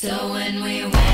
[0.00, 1.07] So when we went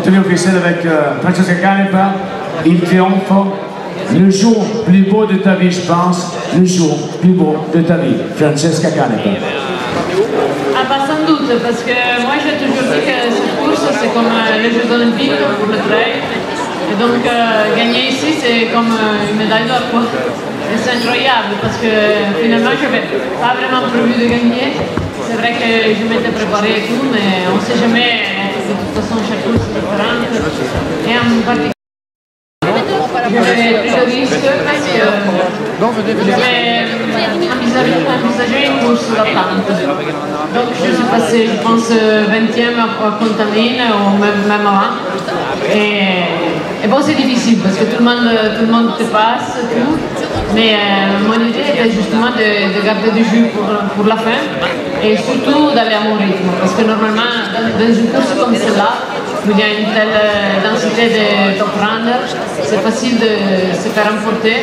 [0.00, 2.14] l'interview officielle avec euh, Francesca Canepa.
[2.64, 3.32] Il triomphe.
[4.12, 6.34] Le jour plus beau de ta vie, je pense.
[6.56, 8.16] Le jour plus beau de ta vie.
[8.36, 9.30] Francesca Canepa.
[10.74, 11.92] Ah bah sans doute, parce que
[12.24, 15.76] moi j'ai toujours dit que cette course c'est comme euh, les Jeux Olympiques pour le
[15.76, 16.24] trail.
[16.90, 20.02] Et donc euh, gagner ici c'est comme une médaille d'or quoi.
[20.80, 21.92] C'est incroyable parce que
[22.42, 23.04] finalement je n'avais
[23.36, 24.72] pas vraiment prévu de gagner.
[25.28, 28.49] C'est vrai que je m'étais préparé et tout, mais on ne sait jamais.
[28.70, 30.30] De toute façon chaque course est différente.
[31.08, 31.72] Et en particulier
[33.90, 35.02] j'avais risque parce que
[36.30, 36.86] j'avais
[37.50, 39.66] envisagé, une course l'Atlante.
[40.54, 44.92] Donc je suis passée, je pense, 20e à à Contamine ou même, même avant.
[45.74, 48.28] Et, et bon, c'est difficile parce que tout le monde,
[48.58, 49.98] tout le monde te passe, tout.
[50.54, 54.40] Mais euh, mon idée était justement de, de garder du jus pour, pour la fin
[55.02, 56.48] et surtout d'aller à mon rythme.
[56.58, 57.32] Parce que normalement,
[57.78, 58.92] dans, une course comme celle-là,
[59.46, 62.32] où il y a une telle euh, densité de top runners,
[62.62, 64.56] c'est facile de se faire emporter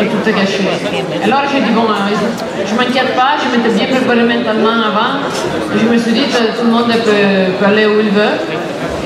[0.00, 0.64] et tout est gâché.
[1.24, 2.14] Alors j'ai dit, bon, euh,
[2.64, 5.18] je ne m'inquiète pas, je m'étais bien préparé mentalement avant.
[5.76, 8.38] Je me suis dit, tout le monde peut, peut aller où il veut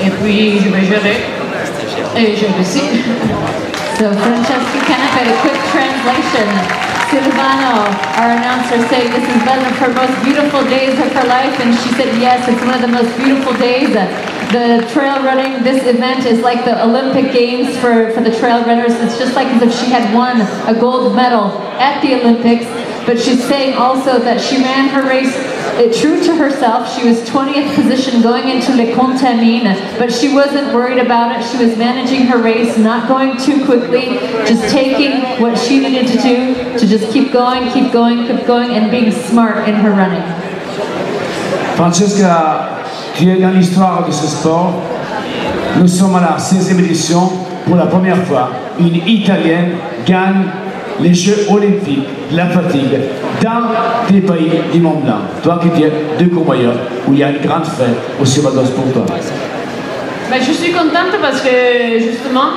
[0.05, 1.34] et puis je vais gérer.
[2.17, 2.79] Et j'ai réussi.
[3.99, 6.47] So Francesca Canepa, a quick translation.
[7.11, 7.85] Silvano,
[8.17, 11.73] our announcer, saying this is one of her most beautiful days of her life, and
[11.79, 13.93] she said yes, it's one of the most beautiful days.
[14.51, 18.93] The trail running, this event is like the Olympic Games for, for the trail runners.
[18.93, 22.65] It's just like as if she had won a gold medal at the Olympics.
[23.05, 25.35] But she's saying also that she ran her race
[25.77, 26.89] Eh, true to herself.
[26.95, 31.43] She was 20th position going into Le Contamine, but she wasn't worried about it.
[31.45, 34.17] She was managing her race, not going too quickly,
[34.47, 38.71] just taking what she needed to do to just keep going, keep going, keep going,
[38.71, 40.23] and being smart in her running.
[41.75, 42.85] Francesca,
[43.17, 44.81] tu es dans l'histoire de ce sport.
[45.77, 47.29] Nous sommes à la 16e édition.
[47.65, 48.49] Pour la première fois,
[48.79, 49.71] une Italienne
[50.05, 50.45] gagne
[51.01, 52.99] les Jeux olympiques de la fatigue
[53.41, 55.21] dans des pays du Mont Blanc.
[55.43, 55.89] Toi qui viens
[56.19, 56.73] de Courmayeur,
[57.07, 59.05] où il y a une grande fête au Cibados pour toi.
[60.29, 61.49] Ben, je suis contente parce que
[61.99, 62.49] justement,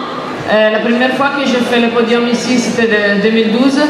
[0.50, 3.80] euh, la première fois que j'ai fait le podium ici, c'était de 2012.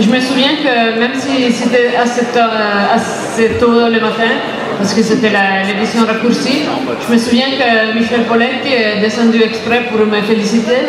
[0.00, 4.32] Je me souviens que même si c'était euh, assez tôt le matin,
[4.78, 5.30] parce que c'était
[5.66, 6.62] l'édition raccourcie,
[7.06, 10.82] je me souviens que Michel Poletti est descendu exprès pour me féliciter.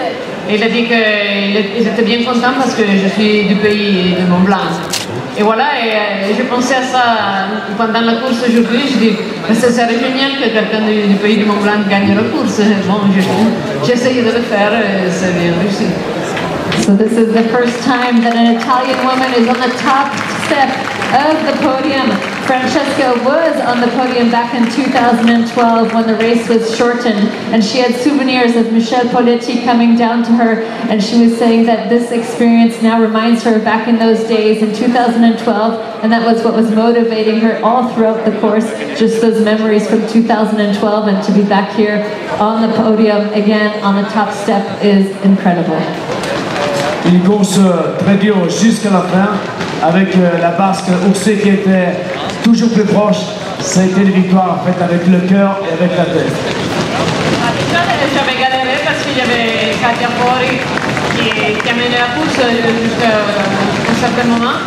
[0.49, 4.41] Il a dit qu'il était bien content parce que je suis du pays de Mont
[4.45, 4.98] Blanc.
[5.39, 7.01] Et voilà, et euh, j'ai pensé à ça
[7.77, 8.81] pendant la course aujourd'hui.
[8.91, 9.15] Je dis,
[9.53, 12.59] ça serait génial que quelqu'un du, du pays du Mont Blanc gagne la course.
[12.85, 12.99] Bon,
[13.85, 15.85] j'ai essayé de le faire et c'est bien réussi.
[16.83, 20.11] So this is the first time that an Italian woman is on the top
[20.43, 20.69] step
[21.15, 22.38] of the podium.
[22.49, 27.77] Francesca was on the podium back in 2012 when the race was shortened and she
[27.77, 32.11] had souvenirs of Michel Poletti coming down to her and she was saying that this
[32.11, 36.71] experience now reminds her back in those days in 2012 and that was what was
[36.71, 41.75] motivating her all throughout the course, just those memories from 2012 and to be back
[41.75, 42.01] here
[42.39, 45.79] on the podium again on the top step is incredible.
[47.05, 49.29] Une course euh, très dure jusqu'à la fin,
[49.83, 51.95] avec euh, la basque Oursé qui était
[52.43, 53.21] toujours plus proche.
[53.59, 56.33] Ça a été une victoire faite avec le cœur et avec la tête.
[58.15, 60.57] J'avais galéré parce qu'il y avait Katia Fori
[61.15, 64.57] qui, qui a mené la course jusqu'à un certain moment.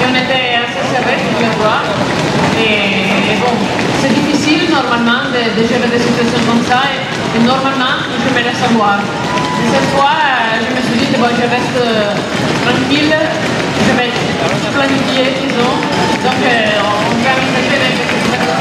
[0.00, 1.84] Et on était assez serrés tous les trois.
[2.60, 3.52] Et, bon,
[4.00, 6.82] c'est difficile normalement de, gérer des situations comme ça.
[6.92, 8.98] Et, normalement, je me laisse avoir.
[9.00, 12.12] Et cette fois, euh, je me suis dit, bon, je reste euh,
[12.64, 14.29] tranquille, je
[17.30, 18.54] avec cette situation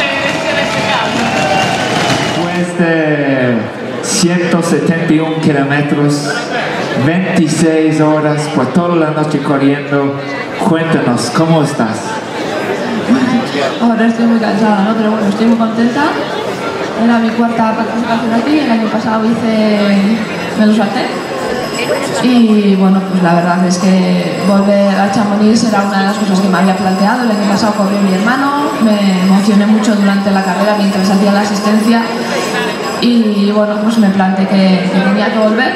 [0.00, 1.16] et rester rester calme.
[2.36, 2.94] Después de
[4.02, 6.14] 171 kilómetros,
[7.04, 10.14] 26 horas por toda la noche corriendo,
[10.68, 11.98] cuéntanos, ¿cómo estás?
[13.80, 14.94] Ahora estoy muy cansada, ¿no?
[14.96, 16.04] Pero bueno, estoy muy contenta.
[17.04, 19.78] Era mi cuarta participación aquí, el año pasado hice
[20.58, 21.06] menos arte.
[22.22, 26.40] Y bueno, pues la verdad es que volver a Chamonix era una de las cosas
[26.40, 27.22] que me había planteado.
[27.24, 31.40] El año pasado corrió mi hermano, me emocioné mucho durante la carrera mientras hacía la
[31.40, 32.02] asistencia.
[33.00, 35.74] Y bueno, pues me planteé que, tenía que volver.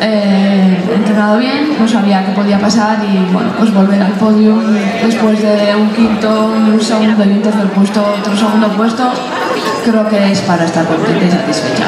[0.00, 4.56] Eh, entrenado bien, no sabía qué podía pasar y bueno, pues volver al podio
[5.04, 9.10] después de un quinto, un segundo y un tercer puesto, otro segundo puesto,
[9.84, 11.84] creo que es para estar contenta y satisfecha.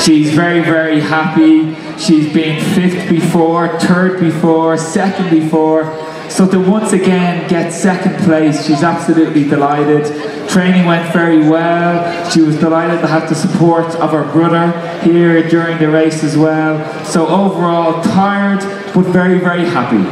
[0.00, 1.74] She's very, very happy.
[1.98, 5.84] She's been fifth before, third before, second before.
[6.28, 10.41] So to once again get second place, she's absolutely delighted.
[10.52, 12.30] Training went very well.
[12.30, 16.36] She was delighted to have the support of her brother here during the race as
[16.36, 16.76] well.
[17.04, 18.60] So overall, tired
[18.92, 20.04] but very, very happy.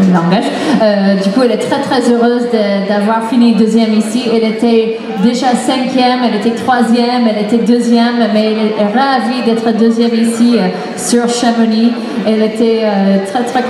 [0.00, 0.44] Le langage.
[0.82, 1.16] Euh,
[1.50, 2.00] est très très.
[4.34, 7.58] Elle était déjà cinquième, elle était troisième, elle était
[8.32, 11.92] mais elle est ravie d'être deuxième ici euh, sur Chamonix.
[12.26, 13.62] Elle était euh, très très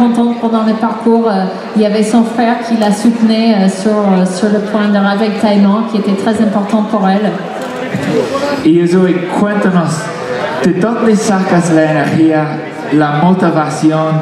[0.54, 1.28] pendant le parcours.
[1.28, 4.88] Euh, il y avait son frère qui la soutenait euh, sur, euh, sur le point
[4.88, 7.32] de ravitaillement, qui était très important pour elle.
[8.64, 10.02] Y Zoe, cuéntanos,
[10.62, 12.44] ¿de dónde sacas la energía,
[12.92, 14.20] la motivación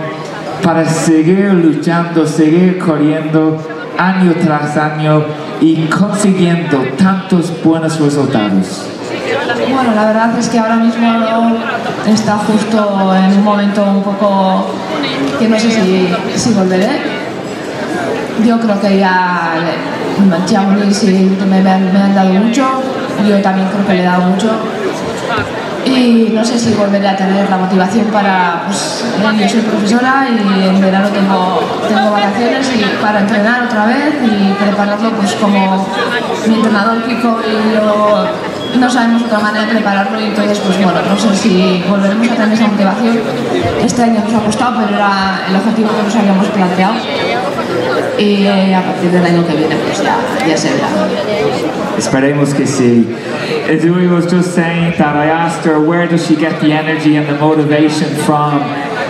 [0.63, 3.59] para seguir luchando, seguir corriendo
[3.99, 5.25] año tras año
[5.61, 8.87] y consiguiendo tantos buenos resultados?
[9.73, 11.09] Bueno, la verdad es que ahora mismo
[12.07, 14.67] está justo en un momento un poco
[15.53, 15.71] no sé
[16.37, 16.89] si, volveré.
[18.45, 19.55] Yo creo que ya
[20.91, 22.83] sí me, me han, me han dado mucho,
[23.29, 24.51] yo también creo que le he dado mucho.
[25.85, 29.05] Y no sé si volveré a tener la motivación para, pues,
[29.39, 34.53] yo soy profesora y en verano tengo, tengo vacaciones y para entrenar otra vez y
[34.63, 35.87] prepararlo pues como
[36.47, 38.27] mi entrenador Kiko y yo
[38.79, 42.35] no sabemos otra manera de prepararlo y entonces pues bueno, no sé si volveremos a
[42.35, 43.19] tener esa motivación.
[43.85, 46.95] Este año nos ha costado, pero era el objetivo que nos habíamos planteado
[48.19, 50.89] y a partir del año que viene pues ya, ya se verá.
[51.99, 53.09] Esperemos que sí.
[53.81, 57.29] Zoe was just saying that I asked her where does she get the energy and
[57.29, 58.61] the motivation from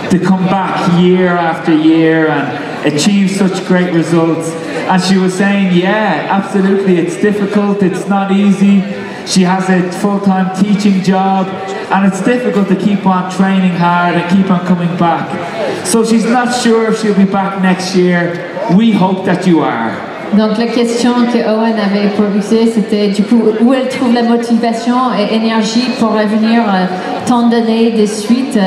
[0.09, 4.49] to come back year after year and achieve such great results.
[4.87, 8.83] And she was saying, yeah, absolutely, it's difficult, it's not easy.
[9.25, 11.47] She has a full-time teaching job
[11.91, 15.85] and it's difficult to keep on training hard and keep on coming back.
[15.85, 18.51] So she's not sure if she'll be back next year.
[18.75, 20.13] We hope that you are.
[20.37, 24.95] Donc la question que Owen avait posée, c'était du coup où elle trouve la motivation
[25.15, 26.85] et énergie pour revenir euh,
[27.27, 28.57] tant d'années de suite.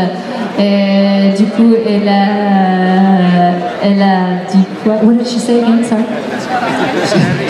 [0.58, 3.45] Et euh, du coup, elle a,
[3.82, 4.94] elle a dit quoi?
[5.02, 5.84] What did she say again?
[5.84, 6.04] Sorry.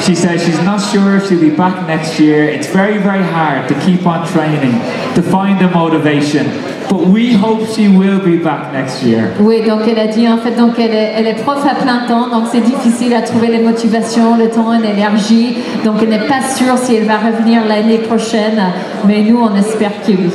[0.03, 2.45] She says she's not sure if she'll be back next year.
[2.45, 4.75] It's very, very hard to keep on training,
[5.15, 6.47] to find the motivation.
[6.89, 9.33] But we hope she will be back next year.
[9.41, 12.07] Oui, donc elle a dit en fait, donc elle est, elle est prof à plein
[12.07, 15.59] temps, donc c'est difficile à trouver les motivations, le temps et l'énergie.
[15.85, 18.63] Donc elle n'est pas sûre si elle va revenir l'année prochaine,
[19.05, 20.31] mais nous on espère que oui.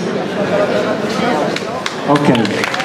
[2.09, 2.80] Ok.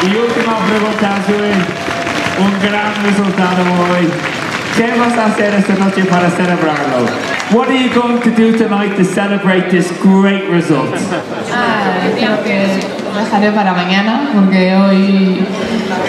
[0.00, 1.52] Y última pregunta, Zoe.
[2.38, 4.08] Un gran resultado hoy.
[4.76, 7.08] ¿Qué vas a hacer esta noche para celebrarlo?
[7.50, 10.94] What are you going to do tonight to celebrate this great result?
[11.52, 12.78] Ah, creo que
[13.12, 15.44] lo dejaré para mañana porque hoy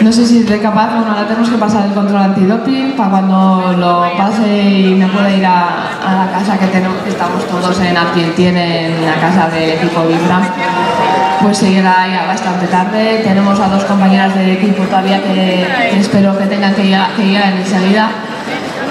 [0.01, 3.73] no sé si seré capaz, bueno, ahora tenemos que pasar el control antidoping para cuando
[3.75, 7.79] lo pase y me pueda ir a, a la casa que tenemos, que estamos todos
[7.79, 10.41] en Argentien, en la casa del equipo Vibra.
[11.41, 13.21] Pues seguirá ya bastante tarde.
[13.23, 17.23] Tenemos a dos compañeras del equipo todavía que, que espero que tengan que llegar, que
[17.23, 18.09] enseguida.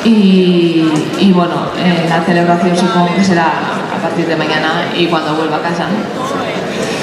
[0.05, 0.88] Y,
[1.19, 5.57] y bueno, eh, la celebración supongo que será a partir de mañana y cuando vuelva
[5.57, 5.87] a casa.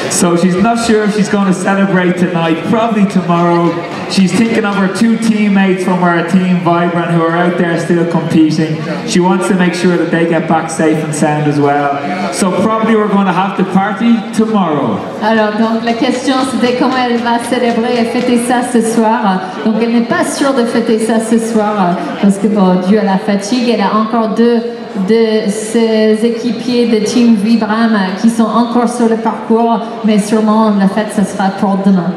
[0.09, 3.71] So she's not sure if she's going to celebrate tonight, probably tomorrow.
[4.09, 8.09] She's thinking of her two teammates from our team, Vibrant, who are out there still
[8.11, 8.77] competing.
[9.07, 12.33] She wants to make sure that they get back safe and sound as well.
[12.33, 14.99] So probably we're going to have the party tomorrow.
[15.21, 19.41] Alors, donc la question c'était comment elle va célébrer et fêter ça ce soir.
[19.65, 23.03] Donc, elle n'est pas sûre de fêter ça ce soir parce que, bon, dû à
[23.03, 24.61] la fatigue, elle a encore deux
[25.09, 30.87] de ses équipiers de Team Vibram qui sont encore sur le parcours, mais sûrement la
[30.87, 32.13] fête, ce sera pour demain.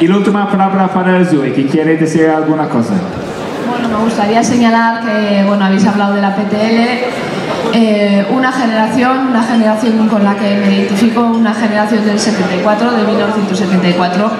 [0.00, 2.94] Y la última palabra para el Zoe, que quiere decir alguna cosa.
[3.68, 9.42] Bueno, me gustaría señalar que, bueno, habéis hablado de la PTL, eh, una generación, una
[9.42, 14.30] generación con la que me identifico, una generación del 74, de 1974.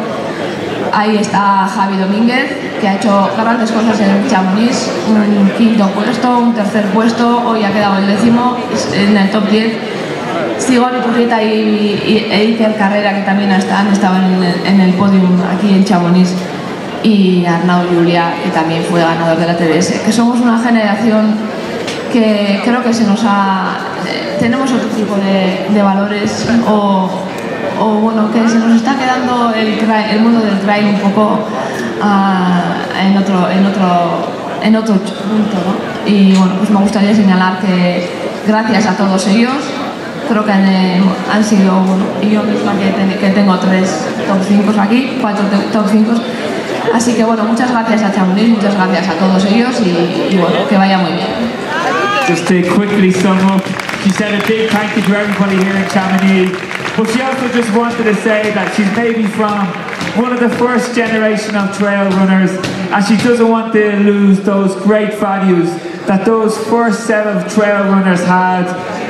[0.94, 6.54] Ahí está Javi Domínguez, que ha hecho grandes cosas en Chamonix, un quinto puesto, un
[6.54, 8.56] tercer puesto, hoy ha quedado el décimo
[8.94, 9.99] en el top 10.
[10.60, 15.70] Sigón Iturrieta y, y, e Iker Carrera, que también están, estado en el, podium aquí
[15.70, 16.34] en Chamonix
[17.02, 21.34] y Arnau Julia, que también fue ganador de la TDS, que somos una generación
[22.12, 23.78] que creo que se nos ha...
[24.06, 27.08] eh, tenemos otro tipo de, valores o,
[28.02, 31.40] bueno, que se nos está quedando el mundo del trail un poco
[32.02, 34.28] ah, en, otro, en, otro,
[34.62, 36.10] en otro punto, ¿no?
[36.10, 38.08] Y bueno, pues me gustaría señalar que
[38.46, 39.52] gracias a todos ellos,
[40.30, 41.84] creo que han, eh, han sido,
[42.22, 46.12] yo misma que, ten- que tengo tres top 5 aquí, cuatro top 5,
[46.94, 50.66] Así que bueno, muchas gracias a Chamonix, muchas gracias a todos ellos y, y bueno,
[50.68, 51.28] que vaya muy bien.
[52.26, 53.62] Just to quickly sum up,
[54.02, 56.50] she said a big thank you to everybody here in Chamonix,
[56.96, 59.66] but she also just wanted to say that she's maybe from
[60.16, 62.50] one of the first generation of trail runners
[62.92, 65.68] and she doesn't want to lose those great values
[66.10, 68.66] that those first set of trail runners had.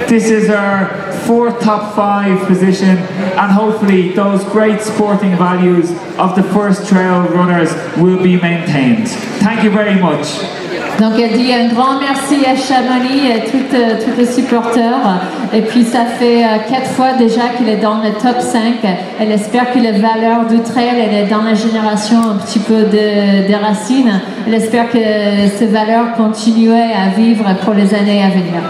[0.06, 6.42] This is our fourth top five position and hopefully those great sporting values of the
[6.52, 9.08] first trail runners will be maintained.
[9.40, 10.69] Thank you very much.
[11.00, 15.20] Donc elle dit un grand merci à Chamonix et toutes, euh, tous les supporters.
[15.52, 18.60] Et puis ça fait euh, quatre fois déjà qu'il est dans le top 5.
[19.18, 22.82] Elle espère que les valeurs du trail, elle est dans la génération un petit peu
[22.82, 24.20] de- racines.
[24.46, 24.98] Elle espère que
[25.58, 28.60] ces valeurs continuent à vivre pour les années à venir.